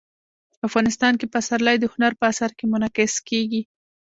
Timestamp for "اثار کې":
2.31-2.65